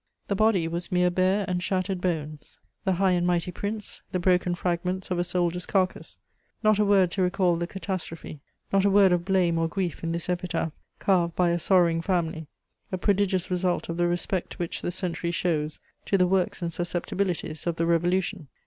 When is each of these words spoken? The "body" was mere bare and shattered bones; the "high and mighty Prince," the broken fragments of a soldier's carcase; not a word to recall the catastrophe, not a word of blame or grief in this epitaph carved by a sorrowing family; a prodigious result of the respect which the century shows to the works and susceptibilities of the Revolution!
The 0.29 0.35
"body" 0.35 0.67
was 0.67 0.91
mere 0.91 1.11
bare 1.11 1.45
and 1.47 1.61
shattered 1.61 2.01
bones; 2.01 2.57
the 2.85 2.93
"high 2.93 3.11
and 3.11 3.27
mighty 3.27 3.51
Prince," 3.51 4.01
the 4.11 4.17
broken 4.17 4.55
fragments 4.55 5.11
of 5.11 5.19
a 5.19 5.23
soldier's 5.23 5.67
carcase; 5.67 6.17
not 6.63 6.79
a 6.79 6.85
word 6.85 7.11
to 7.11 7.21
recall 7.21 7.55
the 7.55 7.67
catastrophe, 7.67 8.39
not 8.73 8.83
a 8.83 8.89
word 8.89 9.11
of 9.13 9.23
blame 9.25 9.59
or 9.59 9.67
grief 9.67 10.03
in 10.03 10.11
this 10.11 10.27
epitaph 10.27 10.71
carved 10.97 11.35
by 11.35 11.51
a 11.51 11.59
sorrowing 11.59 12.01
family; 12.01 12.47
a 12.91 12.97
prodigious 12.97 13.51
result 13.51 13.89
of 13.89 13.97
the 13.97 14.07
respect 14.07 14.57
which 14.57 14.81
the 14.81 14.89
century 14.89 15.29
shows 15.29 15.79
to 16.07 16.17
the 16.17 16.25
works 16.25 16.63
and 16.63 16.73
susceptibilities 16.73 17.67
of 17.67 17.75
the 17.75 17.85
Revolution! 17.85 18.47